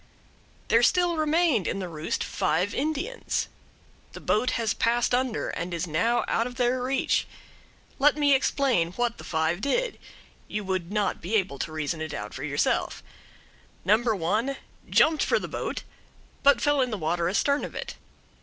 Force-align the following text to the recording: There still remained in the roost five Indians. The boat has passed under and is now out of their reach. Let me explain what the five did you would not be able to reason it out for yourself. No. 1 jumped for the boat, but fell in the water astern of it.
There 0.69 0.81
still 0.81 1.15
remained 1.15 1.67
in 1.67 1.77
the 1.77 1.87
roost 1.87 2.23
five 2.23 2.73
Indians. 2.73 3.47
The 4.13 4.19
boat 4.19 4.49
has 4.57 4.73
passed 4.73 5.13
under 5.13 5.49
and 5.49 5.75
is 5.75 5.85
now 5.85 6.25
out 6.27 6.47
of 6.47 6.55
their 6.55 6.81
reach. 6.81 7.27
Let 7.99 8.17
me 8.17 8.33
explain 8.33 8.93
what 8.93 9.19
the 9.19 9.23
five 9.23 9.61
did 9.61 9.99
you 10.47 10.63
would 10.63 10.91
not 10.91 11.21
be 11.21 11.35
able 11.35 11.59
to 11.59 11.71
reason 11.71 12.01
it 12.01 12.15
out 12.15 12.33
for 12.33 12.43
yourself. 12.43 13.03
No. 13.85 13.95
1 13.99 14.57
jumped 14.89 15.23
for 15.23 15.37
the 15.37 15.47
boat, 15.47 15.83
but 16.41 16.61
fell 16.61 16.81
in 16.81 16.89
the 16.89 16.97
water 16.97 17.29
astern 17.29 17.63
of 17.63 17.75
it. 17.75 17.93